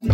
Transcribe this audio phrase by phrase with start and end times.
[0.00, 0.10] You're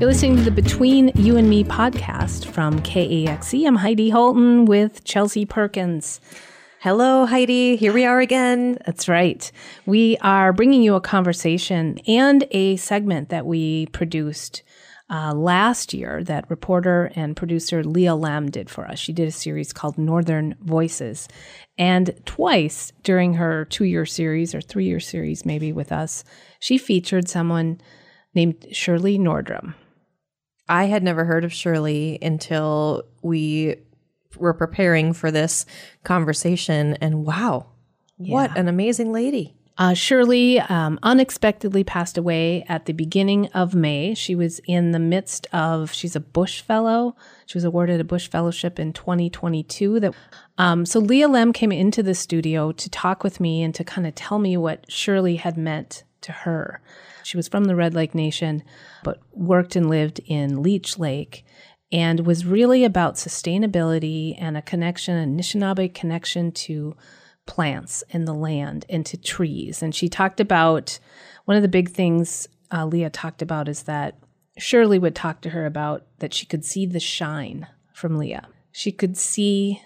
[0.00, 3.66] listening to the Between You and Me podcast from KAXE.
[3.66, 6.22] I'm Heidi Holton with Chelsea Perkins.
[6.80, 7.76] Hello, Heidi.
[7.76, 8.78] Here we are again.
[8.86, 9.52] That's right.
[9.84, 14.62] We are bringing you a conversation and a segment that we produced
[15.08, 18.98] uh, last year that reporter and producer Leah Lemm did for us.
[18.98, 21.28] She did a series called Northern Voices.
[21.78, 26.24] And twice during her two year series or three year series, maybe with us,
[26.58, 27.80] she featured someone
[28.34, 29.74] named Shirley Nordrum.
[30.68, 33.76] I had never heard of Shirley until we
[34.36, 35.64] were preparing for this
[36.02, 36.94] conversation.
[37.00, 37.66] And wow,
[38.16, 39.54] what an amazing lady.
[39.78, 44.14] Uh, Shirley um, unexpectedly passed away at the beginning of May.
[44.14, 47.14] She was in the midst of, she's a Bush Fellow.
[47.44, 50.00] She was awarded a Bush Fellowship in 2022.
[50.00, 50.14] That,
[50.56, 54.06] um, so Leah Lemm came into the studio to talk with me and to kind
[54.06, 56.80] of tell me what Shirley had meant to her.
[57.22, 58.62] She was from the Red Lake Nation,
[59.04, 61.44] but worked and lived in Leech Lake
[61.92, 66.96] and was really about sustainability and a connection, a Anishinaabe connection to
[67.46, 69.82] plants in the land into trees.
[69.82, 70.98] And she talked about
[71.44, 74.18] one of the big things uh, Leah talked about is that
[74.58, 78.48] Shirley would talk to her about that she could see the shine from Leah.
[78.72, 79.80] She could see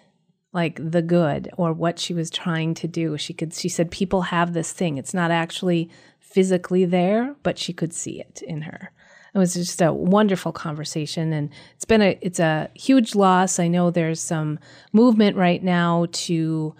[0.53, 3.17] like the good or what she was trying to do.
[3.17, 4.99] She could she said people have this thing.
[4.99, 8.93] It's not actually physically there, but she could see it in her.
[9.33, 13.61] It was just a wonderful conversation, and it's been a it's a huge loss.
[13.61, 14.59] I know there's some
[14.93, 16.75] movement right now to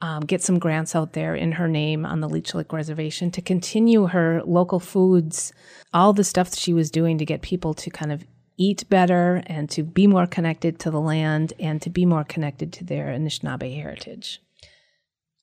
[0.00, 3.40] um, get some grants out there in her name on the Leech Lake Reservation to
[3.40, 5.52] continue her local foods,
[5.94, 8.24] all the stuff she was doing to get people to kind of
[8.58, 12.72] eat better and to be more connected to the land and to be more connected
[12.74, 14.40] to their Anishinaabe heritage.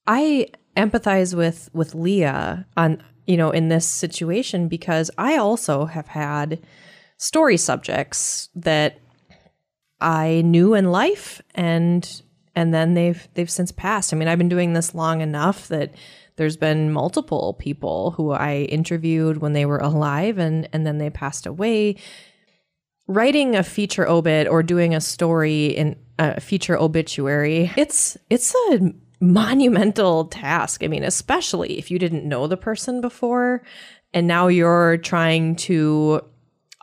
[0.06, 6.08] I empathize with with Leah on you know in this situation because I also have
[6.08, 6.60] had
[7.16, 8.98] story subjects that
[10.00, 12.22] I knew in life and
[12.54, 14.12] and then they've they've since passed.
[14.12, 15.94] I mean, I've been doing this long enough that
[16.36, 21.10] there's been multiple people who I interviewed when they were alive and and then they
[21.10, 21.96] passed away.
[23.06, 28.92] Writing a feature obit or doing a story in a feature obituary, it's it's a
[29.20, 30.82] monumental task.
[30.82, 33.62] I mean, especially if you didn't know the person before
[34.12, 36.20] and now you're trying to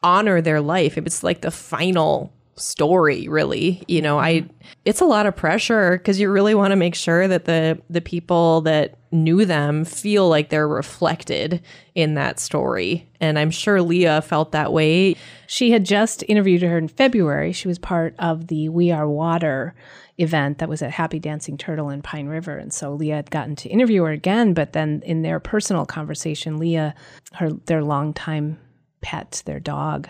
[0.04, 0.98] honor their life.
[0.98, 4.56] If it's like the final story really you know i mm-hmm.
[4.86, 8.02] it's a lot of pressure because you really want to make sure that the the
[8.02, 11.62] people that knew them feel like they're reflected
[11.96, 13.10] in that story.
[13.20, 15.16] And i'm sure leah felt that way.
[15.48, 17.52] She had just interviewed her in february.
[17.52, 19.76] She was part of the we are water
[20.18, 22.58] event that was at happy dancing turtle in pine river.
[22.58, 26.58] And so leah had gotten to interview her again but then in their personal conversation
[26.58, 26.96] leah
[27.34, 28.60] her their longtime
[29.02, 30.08] pet their dog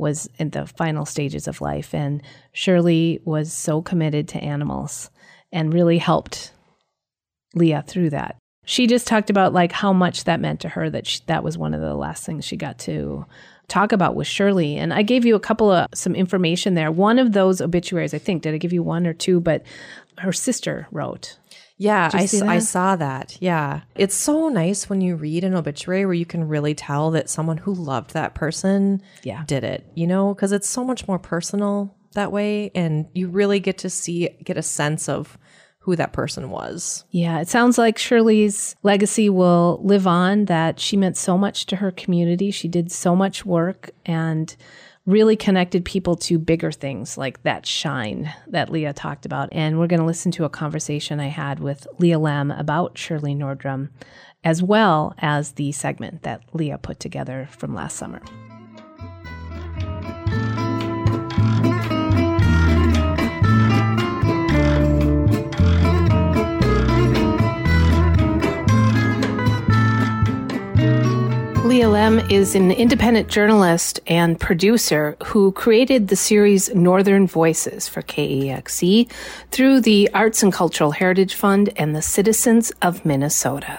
[0.00, 1.94] was in the final stages of life.
[1.94, 2.22] And
[2.52, 5.10] Shirley was so committed to animals
[5.52, 6.52] and really helped
[7.54, 8.36] Leah through that.
[8.64, 11.58] She just talked about like how much that meant to her that she, that was
[11.58, 13.26] one of the last things she got to
[13.68, 14.76] talk about with Shirley.
[14.76, 16.92] And I gave you a couple of some information there.
[16.92, 19.40] One of those obituaries, I think, did I give you one or two?
[19.40, 19.64] But
[20.18, 21.38] her sister wrote
[21.80, 23.38] yeah, I, I saw that.
[23.40, 23.80] Yeah.
[23.94, 27.56] It's so nice when you read an obituary where you can really tell that someone
[27.56, 29.44] who loved that person yeah.
[29.46, 32.70] did it, you know, because it's so much more personal that way.
[32.74, 35.38] And you really get to see, get a sense of
[35.78, 37.06] who that person was.
[37.12, 41.76] Yeah, it sounds like Shirley's legacy will live on, that she meant so much to
[41.76, 42.50] her community.
[42.50, 44.54] She did so much work and
[45.10, 49.48] really connected people to bigger things like that shine that Leah talked about.
[49.52, 53.34] And we're going to listen to a conversation I had with Leah Lemm about Shirley
[53.34, 53.90] Nordrum,
[54.44, 58.22] as well as the segment that Leah put together from last summer.
[71.70, 78.02] Leah Lemm is an independent journalist and producer who created the series Northern Voices for
[78.02, 79.08] KAXE
[79.52, 83.78] through the Arts and Cultural Heritage Fund and the Citizens of Minnesota.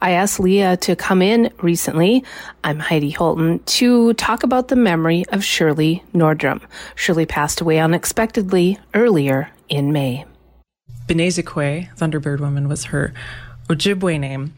[0.00, 2.24] I asked Leah to come in recently,
[2.64, 6.62] I'm Heidi Holton, to talk about the memory of Shirley Nordrum.
[6.94, 10.24] Shirley passed away unexpectedly earlier in May.
[11.06, 13.12] Benesikwe, Thunderbird Woman, was her
[13.68, 14.54] Ojibwe name.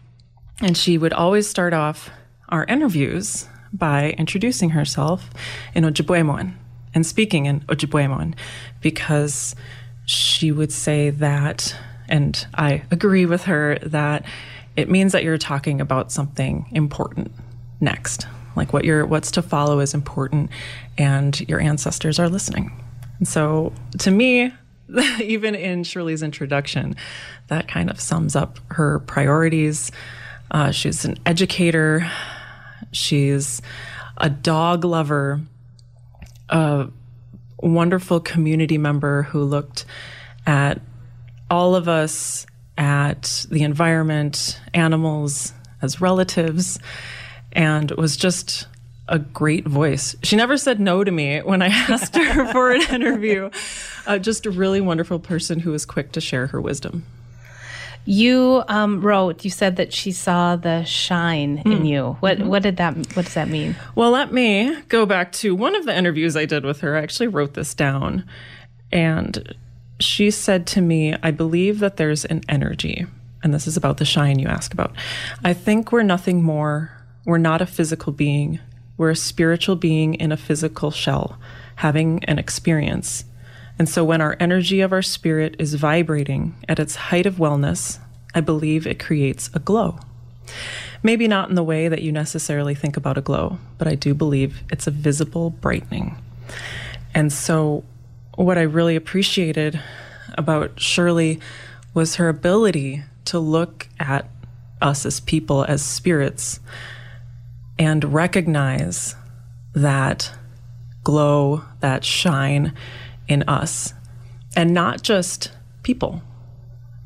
[0.61, 2.11] And she would always start off
[2.49, 5.31] our interviews by introducing herself
[5.75, 6.55] in Ojibwemowin.
[6.95, 8.35] and speaking in Ojibwe
[8.81, 9.55] because
[10.07, 11.77] she would say that,
[12.09, 14.25] and I agree with her, that
[14.75, 17.31] it means that you're talking about something important
[17.81, 18.27] next.
[18.57, 20.51] Like what you're, what's to follow is important,
[20.97, 22.73] and your ancestors are listening.
[23.19, 24.53] And so to me,
[25.23, 26.97] even in Shirley's introduction,
[27.49, 29.93] that kind of sums up her priorities.
[30.51, 32.11] Uh, she's an educator,
[32.93, 33.63] she's
[34.17, 35.41] a dog lover,
[36.49, 36.89] a
[37.61, 39.85] wonderful community member who looked
[40.47, 40.81] at
[41.51, 42.47] all of us,
[42.77, 45.53] at the environment, animals
[45.83, 46.79] as relatives,
[47.53, 48.67] and was just
[49.09, 50.15] a great voice.
[50.23, 53.51] She never said no to me when I asked her for an interview.
[54.07, 57.05] Uh, just a really wonderful person who was quick to share her wisdom.
[58.11, 59.45] You um, wrote.
[59.45, 62.17] You said that she saw the shine in you.
[62.21, 63.77] What What did that What does that mean?
[63.95, 66.97] Well, let me go back to one of the interviews I did with her.
[66.97, 68.25] I actually wrote this down,
[68.91, 69.55] and
[70.01, 73.05] she said to me, "I believe that there's an energy."
[73.43, 74.97] And this is about the shine you ask about.
[75.45, 76.91] I think we're nothing more.
[77.27, 78.59] We're not a physical being.
[78.97, 81.39] We're a spiritual being in a physical shell,
[81.77, 83.27] having an experience.
[83.79, 87.99] And so when our energy of our spirit is vibrating at its height of wellness,
[88.35, 89.99] I believe it creates a glow.
[91.03, 94.15] Maybe not in the way that you necessarily think about a glow, but I do
[94.15, 96.17] believe it's a visible brightening.
[97.15, 97.85] And so,
[98.35, 99.81] what I really appreciated
[100.37, 101.41] about Shirley
[101.95, 104.29] was her ability to look at
[104.81, 106.61] us as people, as spirits,
[107.79, 109.15] and recognize
[109.75, 110.33] that
[111.05, 112.73] glow, that shine
[113.29, 113.95] in us.
[114.57, 115.53] And not just
[115.83, 116.23] people,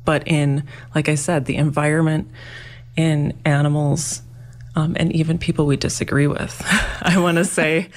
[0.04, 0.64] but in,
[0.94, 2.30] like I said, the environment,
[2.96, 4.22] in animals,
[4.74, 6.62] um, and even people we disagree with.
[7.02, 7.90] I want to say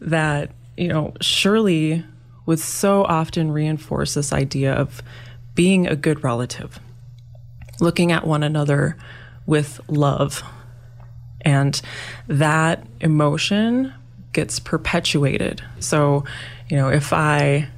[0.00, 2.04] that, you know, Shirley
[2.46, 5.02] would so often reinforce this idea of
[5.54, 6.80] being a good relative,
[7.80, 8.96] looking at one another
[9.46, 10.42] with love.
[11.42, 11.80] And
[12.28, 13.92] that emotion
[14.32, 15.62] gets perpetuated.
[15.78, 16.24] So,
[16.72, 17.68] you know, if I,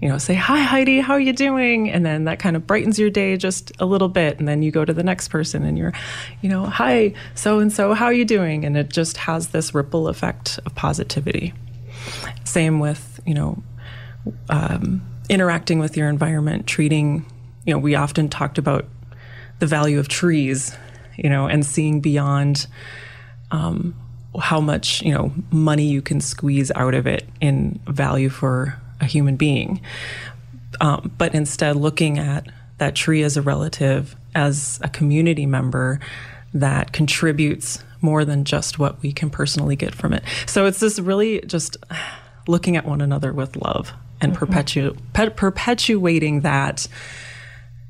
[0.00, 1.90] you know, say, Hi, Heidi, how are you doing?
[1.90, 4.38] And then that kind of brightens your day just a little bit.
[4.38, 5.92] And then you go to the next person and you're,
[6.40, 8.64] you know, Hi, so and so, how are you doing?
[8.64, 11.52] And it just has this ripple effect of positivity.
[12.44, 13.62] Same with, you know,
[14.48, 17.26] um, interacting with your environment, treating,
[17.66, 18.86] you know, we often talked about
[19.58, 20.74] the value of trees,
[21.18, 22.66] you know, and seeing beyond
[23.50, 23.94] um,
[24.40, 29.04] how much, you know, money you can squeeze out of it in value for a
[29.04, 29.80] human being.
[30.80, 32.46] Um, but instead, looking at
[32.78, 36.00] that tree as a relative, as a community member
[36.54, 40.24] that contributes more than just what we can personally get from it.
[40.46, 41.76] So it's this really just
[42.48, 44.44] looking at one another with love and mm-hmm.
[44.52, 46.88] perpetu- per- perpetuating that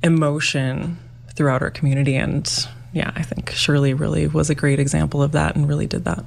[0.03, 0.99] emotion
[1.35, 2.17] throughout our community.
[2.17, 2.47] And
[2.93, 6.25] yeah, I think Shirley really was a great example of that and really did that.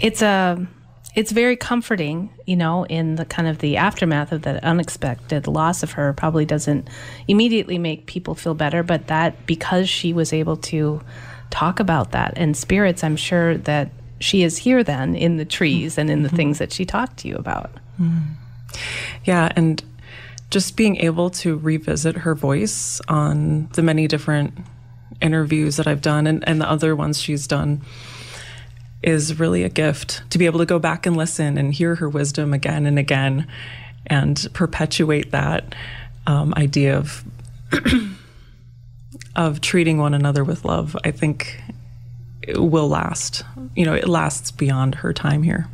[0.00, 0.66] It's a
[1.14, 5.82] it's very comforting, you know, in the kind of the aftermath of that unexpected loss
[5.82, 6.88] of her probably doesn't
[7.28, 11.02] immediately make people feel better, but that because she was able to
[11.50, 13.90] talk about that and spirits, I'm sure that
[14.20, 16.36] she is here then in the trees and in the mm-hmm.
[16.36, 17.70] things that she talked to you about.
[18.00, 18.22] Mm.
[19.24, 19.84] Yeah, and
[20.48, 24.54] just being able to revisit her voice on the many different
[25.20, 27.82] interviews that I've done and, and the other ones she's done
[29.02, 32.08] is really a gift to be able to go back and listen and hear her
[32.08, 33.46] wisdom again and again
[34.06, 35.74] and perpetuate that
[36.26, 37.24] um, idea of
[39.36, 40.96] of treating one another with love.
[41.04, 41.60] I think
[42.54, 43.44] will last.
[43.76, 45.68] You know, it lasts beyond her time here.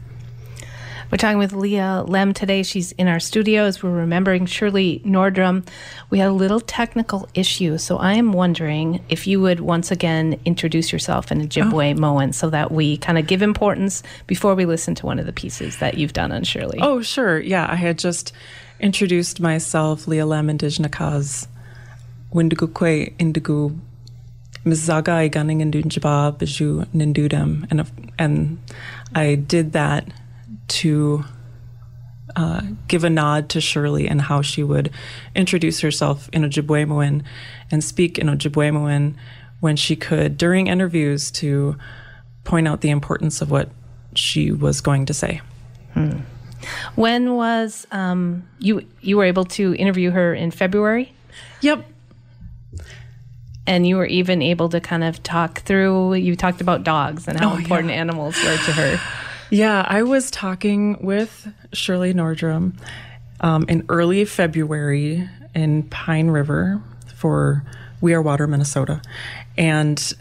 [1.10, 2.62] We're talking with Leah Lemm today.
[2.62, 3.82] She's in our studios.
[3.82, 5.66] We're remembering Shirley Nordrum.
[6.10, 10.38] We had a little technical issue, so I am wondering if you would once again
[10.44, 11.98] introduce yourself in Ojibwe oh.
[11.98, 15.32] Moan so that we kind of give importance before we listen to one of the
[15.32, 16.78] pieces that you've done on Shirley.
[16.82, 17.40] Oh, sure.
[17.40, 18.34] Yeah, I had just
[18.78, 21.46] introduced myself, Leah Lemm Indigenakaz,
[22.34, 23.78] Windugukwe Indigu
[24.66, 27.66] Mizaga Gunning and Dunjaba Biju Nindudem.
[27.70, 28.58] And, and
[29.14, 30.06] I did that
[30.68, 31.24] to
[32.36, 34.90] uh, give a nod to Shirley and how she would
[35.34, 37.22] introduce herself in Ojibwemowin
[37.70, 39.14] and speak in Ojibwemowin
[39.60, 41.76] when she could during interviews to
[42.44, 43.70] point out the importance of what
[44.14, 45.40] she was going to say.
[45.94, 46.20] Hmm.
[46.94, 51.12] When was um, you you were able to interview her in February?
[51.60, 51.86] Yep.
[53.66, 56.14] And you were even able to kind of talk through.
[56.14, 57.96] You talked about dogs and how oh, important yeah.
[57.96, 59.00] animals were to her.
[59.50, 62.74] Yeah, I was talking with Shirley Nordrum
[63.40, 66.82] um, in early February in Pine River
[67.14, 67.64] for
[68.02, 69.00] We Are Water, Minnesota.
[69.56, 70.12] And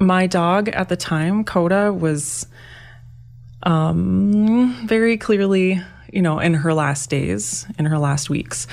[0.00, 2.44] my dog at the time, Coda, was
[3.62, 5.80] um, very clearly,
[6.12, 8.66] you know, in her last days, in her last weeks.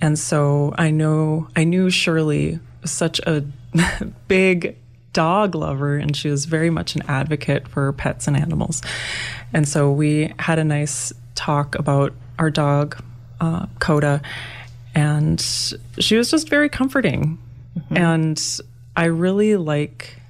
[0.00, 3.44] And so I know, I knew Shirley was such a
[4.26, 4.76] big
[5.14, 8.82] dog lover and she was very much an advocate for pets and animals.
[9.54, 13.02] And so we had a nice talk about our dog,
[13.40, 14.20] uh, Coda,
[14.94, 15.40] and
[15.98, 17.38] she was just very comforting.
[17.78, 17.96] Mm-hmm.
[17.96, 18.60] And
[18.96, 20.20] I really like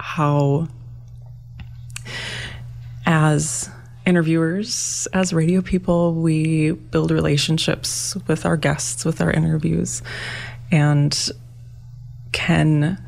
[0.00, 0.68] how,
[3.04, 3.70] as
[4.06, 10.02] interviewers, as radio people, we build relationships with our guests, with our interviews,
[10.70, 11.30] and
[12.32, 12.98] can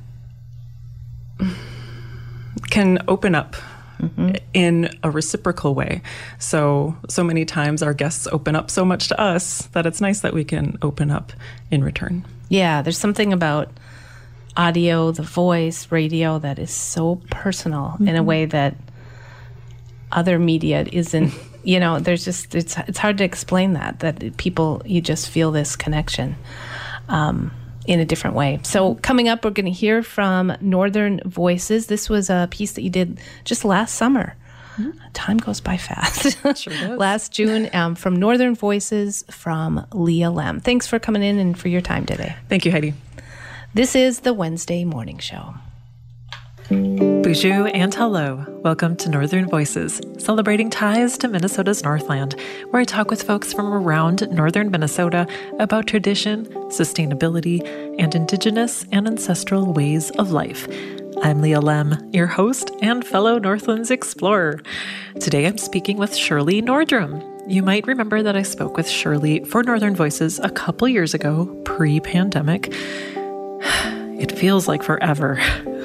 [2.70, 3.56] can open up
[4.00, 4.32] mm-hmm.
[4.54, 6.02] in a reciprocal way.
[6.38, 10.20] So, so many times our guests open up so much to us that it's nice
[10.20, 11.32] that we can open up
[11.70, 12.24] in return.
[12.48, 13.70] Yeah, there's something about
[14.56, 18.08] audio, the voice, radio that is so personal mm-hmm.
[18.08, 18.26] in a mm-hmm.
[18.26, 18.76] way that
[20.10, 21.32] other media isn't.
[21.62, 25.52] you know, there's just it's it's hard to explain that that people you just feel
[25.52, 26.36] this connection.
[27.08, 27.52] Um,
[27.88, 28.60] in a different way.
[28.62, 31.86] So, coming up, we're going to hear from Northern Voices.
[31.86, 34.36] This was a piece that you did just last summer.
[34.76, 34.90] Mm-hmm.
[35.14, 36.38] Time goes by fast.
[36.56, 40.62] Sure last June um, from Northern Voices from Leah Lemm.
[40.62, 42.36] Thanks for coming in and for your time today.
[42.48, 42.92] Thank you, Heidi.
[43.74, 45.54] This is the Wednesday Morning Show.
[46.70, 48.44] Bonjour and hello.
[48.62, 53.72] Welcome to Northern Voices, celebrating ties to Minnesota's Northland, where I talk with folks from
[53.72, 55.26] around northern Minnesota
[55.58, 57.62] about tradition, sustainability,
[57.98, 60.68] and indigenous and ancestral ways of life.
[61.22, 64.60] I'm Leah Lemm, your host and fellow Northlands explorer.
[65.20, 67.24] Today I'm speaking with Shirley Nordrum.
[67.50, 71.46] You might remember that I spoke with Shirley for Northern Voices a couple years ago,
[71.64, 72.74] pre pandemic.
[74.18, 75.40] It feels like forever.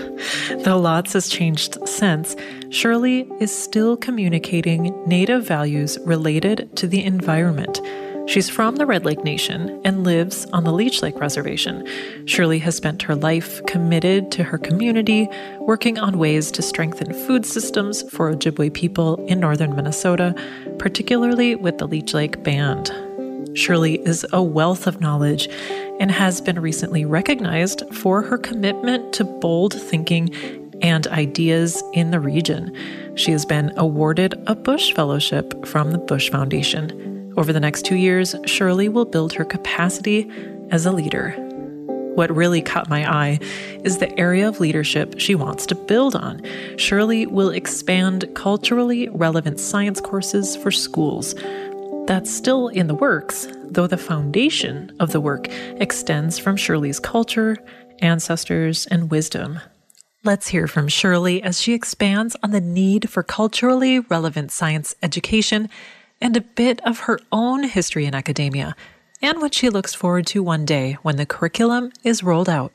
[0.64, 2.36] Though lots has changed since,
[2.70, 7.80] Shirley is still communicating Native values related to the environment.
[8.26, 11.86] She's from the Red Lake Nation and lives on the Leech Lake Reservation.
[12.26, 15.28] Shirley has spent her life committed to her community,
[15.60, 20.34] working on ways to strengthen food systems for Ojibwe people in northern Minnesota,
[20.80, 22.92] particularly with the Leech Lake Band.
[23.56, 25.50] Shirley is a wealth of knowledge
[26.00, 30.34] and has been recently recognized for her commitment to bold thinking
[30.82, 32.76] and ideas in the region.
[33.16, 37.34] She has been awarded a Bush Fellowship from the Bush Foundation.
[37.38, 40.30] Over the next two years, Shirley will build her capacity
[40.72, 41.32] as a leader.
[42.16, 43.40] What really caught my eye
[43.84, 46.44] is the area of leadership she wants to build on.
[46.78, 51.34] Shirley will expand culturally relevant science courses for schools.
[52.06, 55.48] That's still in the works, though the foundation of the work
[55.80, 57.58] extends from Shirley's culture,
[58.00, 59.60] ancestors, and wisdom.
[60.24, 65.70] Let's hear from Shirley as she expands on the need for culturally relevant science education
[66.22, 68.76] and a bit of her own history in academia
[69.22, 72.72] and what she looks forward to one day when the curriculum is rolled out.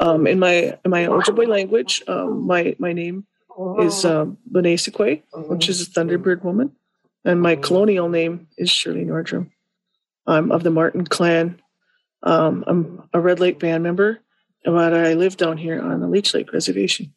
[0.00, 3.26] Um, in my in my Ojibwe language, um, my my name
[3.78, 6.72] is um, Benesikwe, which is a Thunderbird woman.
[7.24, 9.50] And my colonial name is Shirley Nordrum.
[10.26, 11.60] I'm of the Marten clan.
[12.22, 14.20] Um, I'm a Red Lake band member,
[14.64, 17.14] but I live down here on the Leech Lake Reservation.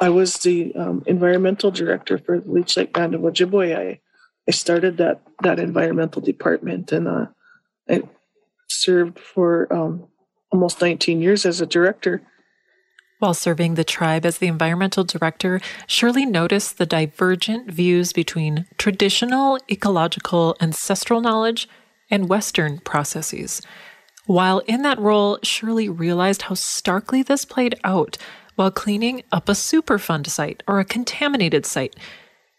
[0.00, 3.76] I was the um, environmental director for the Leech Lake Band of Ojibwe.
[3.76, 4.00] I,
[4.48, 7.26] I started that that environmental department and uh,
[7.88, 8.02] I
[8.68, 10.08] served for um,
[10.50, 12.22] almost 19 years as a director
[13.22, 19.60] while serving the tribe as the environmental director, Shirley noticed the divergent views between traditional
[19.70, 21.68] ecological ancestral knowledge
[22.10, 23.62] and Western processes.
[24.26, 28.18] While in that role, Shirley realized how starkly this played out
[28.56, 31.94] while cleaning up a Superfund site or a contaminated site.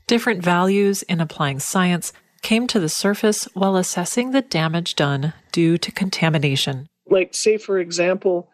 [0.07, 5.77] Different values in applying science came to the surface while assessing the damage done due
[5.77, 6.87] to contamination.
[7.09, 8.49] Like, say, for example,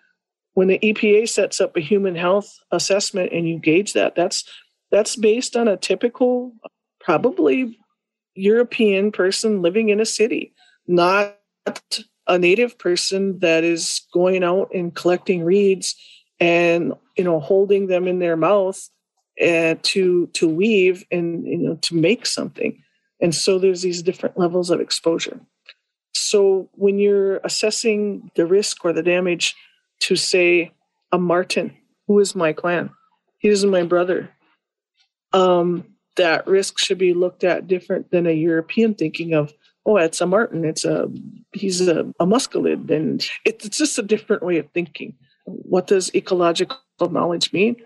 [0.60, 4.44] when the EPA sets up a human health assessment and you gauge that, that's
[4.92, 6.52] that's based on a typical,
[7.00, 7.80] probably
[8.36, 10.54] European person living in a city,
[10.86, 11.38] not
[12.28, 15.96] a native person that is going out and collecting reeds
[16.42, 18.82] and you know holding them in their mouth
[19.40, 22.84] and to to weave and you know to make something.
[23.22, 25.40] And so there's these different levels of exposure.
[26.14, 29.56] So when you're assessing the risk or the damage
[30.02, 30.72] to say
[31.12, 31.76] a Marten,
[32.08, 32.90] who is my clan.
[33.40, 34.30] He is my brother.
[35.34, 35.86] um,
[36.18, 39.54] that risk should be looked at different than a European thinking of,
[39.86, 41.10] oh, it's a Marten, it's a
[41.54, 45.16] he's a, a mustelid, and it's just a different way of thinking.
[45.46, 47.78] What does ecological knowledge mean,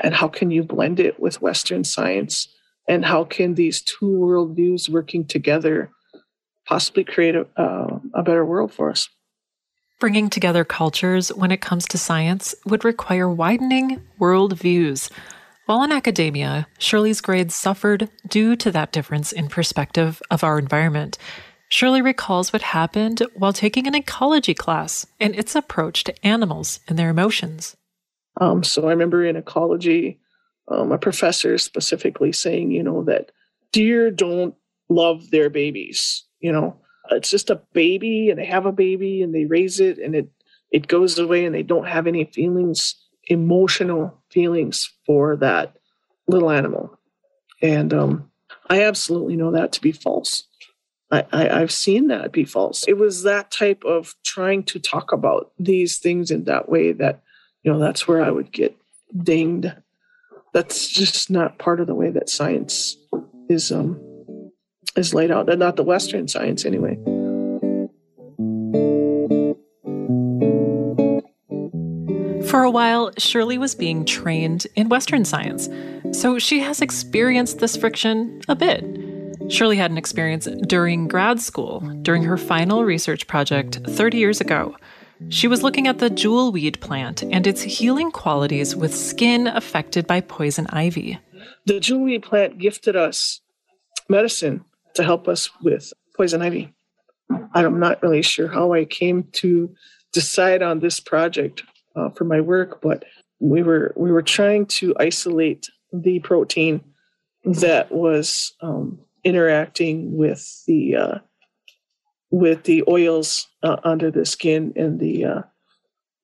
[0.00, 2.48] and how can you blend it with Western science,
[2.88, 5.90] and how can these two worldviews working together
[6.66, 9.08] possibly create a, uh, a better world for us?
[9.98, 15.10] Bringing together cultures when it comes to science would require widening worldviews.
[15.64, 21.16] While in academia, Shirley's grades suffered due to that difference in perspective of our environment.
[21.70, 26.98] Shirley recalls what happened while taking an ecology class and its approach to animals and
[26.98, 27.74] their emotions.
[28.38, 30.20] Um, so I remember in ecology,
[30.68, 33.32] um, a professor specifically saying, you know, that
[33.72, 34.54] deer don't
[34.90, 36.24] love their babies.
[36.40, 36.76] You know,
[37.10, 40.28] it's just a baby and they have a baby and they raise it and it
[40.70, 42.96] it goes away and they don't have any feelings
[43.28, 45.76] emotional feelings for that
[46.28, 46.98] little animal.
[47.62, 48.30] And um,
[48.68, 50.44] i absolutely know that to be false.
[51.10, 52.84] I, I, i've seen that be false.
[52.86, 57.22] It was that type of trying to talk about these things in that way that
[57.62, 58.76] you know that's where i would get
[59.16, 59.72] dinged.
[60.52, 62.96] That's just not part of the way that science
[63.48, 64.05] is um
[64.96, 66.96] is laid out, and not the Western science anyway.
[72.48, 75.68] For a while, Shirley was being trained in Western science,
[76.12, 78.84] so she has experienced this friction a bit.
[79.48, 84.76] Shirley had an experience during grad school, during her final research project 30 years ago.
[85.28, 90.20] She was looking at the jewelweed plant and its healing qualities with skin affected by
[90.20, 91.18] poison ivy.
[91.64, 93.40] The jewelweed plant gifted us
[94.08, 94.65] medicine
[94.96, 96.74] to help us with poison ivy.
[97.54, 99.74] I'm not really sure how I came to
[100.12, 101.62] decide on this project
[101.94, 103.04] uh, for my work, but
[103.40, 106.80] we were we were trying to isolate the protein
[107.44, 111.18] that was um, interacting with the uh,
[112.30, 115.42] with the oils uh, under the skin and the uh,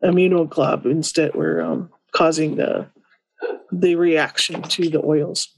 [0.04, 2.86] immunoglobulins that were um, causing the
[3.70, 5.48] the reaction to the oils,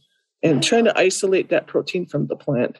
[0.42, 2.78] and trying to isolate that protein from the plant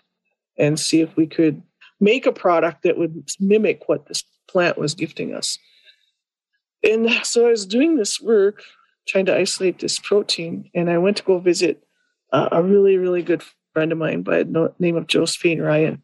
[0.58, 1.62] and see if we could
[2.00, 5.58] make a product that would mimic what this plant was gifting us.
[6.82, 8.62] And so I was doing this work,
[9.08, 11.82] trying to isolate this protein, and I went to go visit
[12.32, 16.02] uh, a really, really good friend of mine by the name of Josephine Ryan.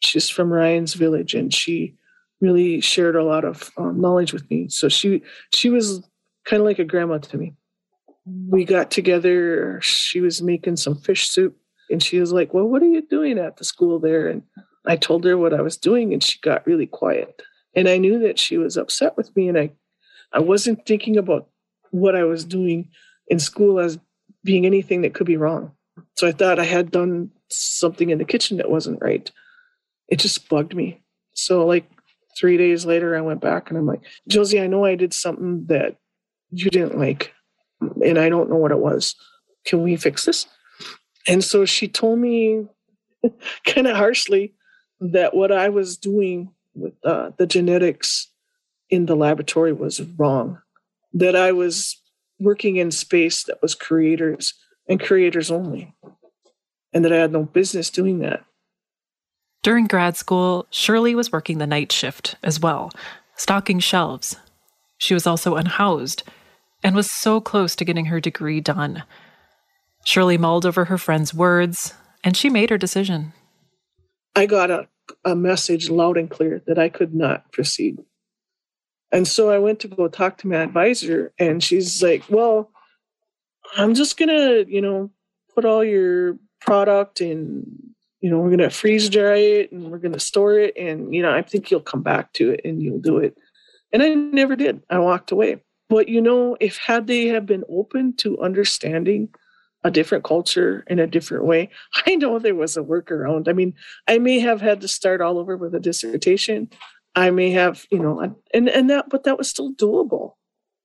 [0.00, 1.96] She's from Ryan's Village, and she
[2.40, 4.68] really shared a lot of um, knowledge with me.
[4.68, 6.02] So she she was
[6.46, 7.54] kind of like a grandma to me.
[8.24, 9.80] We got together.
[9.82, 11.56] She was making some fish soup
[11.90, 14.28] and she was like, Well, what are you doing at the school there?
[14.28, 14.42] And
[14.86, 17.42] I told her what I was doing, and she got really quiet.
[17.74, 19.70] And I knew that she was upset with me, and I,
[20.32, 21.48] I wasn't thinking about
[21.90, 22.88] what I was doing
[23.28, 23.98] in school as
[24.44, 25.72] being anything that could be wrong.
[26.16, 29.30] So I thought I had done something in the kitchen that wasn't right.
[30.08, 31.02] It just bugged me.
[31.34, 31.88] So, like
[32.38, 35.66] three days later, I went back and I'm like, Josie, I know I did something
[35.66, 35.96] that
[36.50, 37.32] you didn't like,
[37.80, 39.14] and I don't know what it was.
[39.66, 40.46] Can we fix this?
[41.26, 42.66] And so she told me
[43.66, 44.54] kind of harshly
[45.00, 48.28] that what I was doing with uh, the genetics
[48.88, 50.60] in the laboratory was wrong,
[51.12, 52.00] that I was
[52.38, 54.54] working in space that was creators
[54.88, 55.94] and creators only,
[56.92, 58.44] and that I had no business doing that.
[59.62, 62.90] During grad school, Shirley was working the night shift as well,
[63.36, 64.36] stocking shelves.
[64.96, 66.22] She was also unhoused
[66.82, 69.02] and was so close to getting her degree done.
[70.04, 73.32] Shirley mulled over her friend's words, and she made her decision.
[74.34, 74.88] I got a,
[75.24, 77.98] a message loud and clear that I could not proceed.
[79.12, 82.70] And so I went to go talk to my advisor, and she's like, Well,
[83.76, 85.10] I'm just going to, you know,
[85.54, 87.66] put all your product and,
[88.20, 90.74] you know, we're going to freeze dry it and we're going to store it.
[90.76, 93.36] And, you know, I think you'll come back to it and you'll do it.
[93.92, 94.82] And I never did.
[94.90, 95.62] I walked away.
[95.88, 99.28] But, you know, if had they have been open to understanding
[99.82, 101.70] a different culture in a different way.
[102.06, 103.48] I know there was a workaround.
[103.48, 103.74] I mean,
[104.06, 106.70] I may have had to start all over with a dissertation.
[107.14, 108.20] I may have, you know,
[108.54, 110.34] and and that, but that was still doable.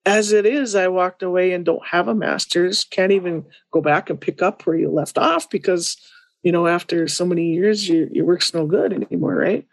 [0.08, 2.84] As it is, I walked away and don't have a master's.
[2.84, 5.98] Can't even go back and pick up where you left off because,
[6.44, 9.66] you know, after so many years, your your work's no good anymore, right?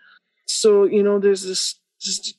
[0.46, 1.78] So you know, there's this,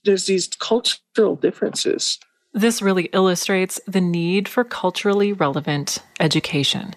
[0.04, 2.20] there's these cultural differences
[2.54, 6.94] this really illustrates the need for culturally relevant education.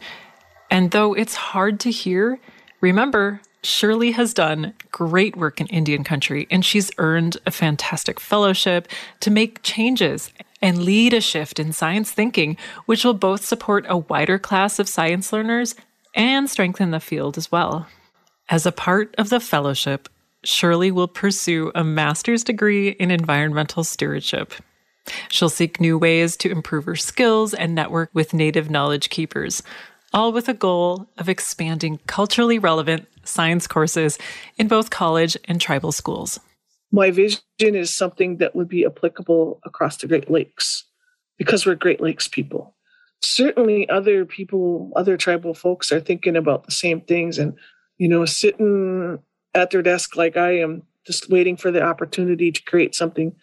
[0.71, 2.39] And though it's hard to hear,
[2.81, 8.87] remember, Shirley has done great work in Indian country and she's earned a fantastic fellowship
[9.21, 10.31] to make changes
[10.63, 14.89] and lead a shift in science thinking, which will both support a wider class of
[14.89, 15.75] science learners
[16.15, 17.87] and strengthen the field as well.
[18.49, 20.09] As a part of the fellowship,
[20.45, 24.55] Shirley will pursue a master's degree in environmental stewardship.
[25.29, 29.63] She'll seek new ways to improve her skills and network with Native knowledge keepers,
[30.13, 34.19] all with a goal of expanding culturally relevant science courses
[34.57, 36.41] in both college and tribal schools.
[36.93, 40.85] My vision is something that would be applicable across the Great Lakes
[41.37, 42.75] because we're Great Lakes people.
[43.23, 47.55] Certainly, other people, other tribal folks are thinking about the same things and,
[47.99, 49.19] you know, sitting
[49.55, 53.35] at their desk like I am, just waiting for the opportunity to create something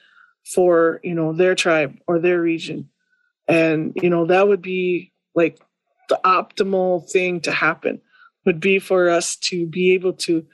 [0.43, 2.89] for, you know, their tribe or their region.
[3.47, 5.59] And, you know, that would be like
[6.09, 8.01] the optimal thing to happen
[8.45, 10.45] would be for us to be able to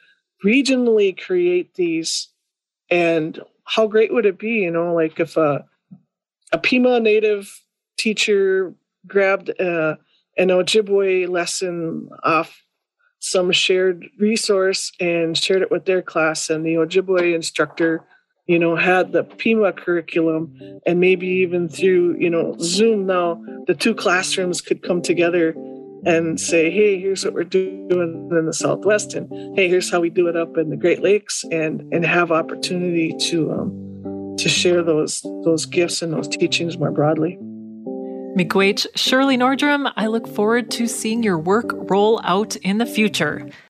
[0.45, 2.30] regionally create these
[2.89, 5.65] and how great would it be you know like if a,
[6.52, 7.62] a pima native
[7.97, 8.73] teacher
[9.06, 9.97] grabbed a,
[10.38, 12.62] an ojibwe lesson off
[13.19, 18.06] some shared resource and shared it with their class and the ojibwe instructor
[18.50, 20.54] you know had the pima curriculum
[20.86, 25.54] and maybe even through you know zoom now the two classrooms could come together
[26.06, 30.10] and say, hey, here's what we're doing in the Southwest, and hey, here's how we
[30.10, 34.84] do it up in the Great Lakes, and and have opportunity to um, to share
[34.84, 37.38] those those gifts and those teachings more broadly.
[38.38, 43.50] Miigwech Shirley Nordrum, I look forward to seeing your work roll out in the future.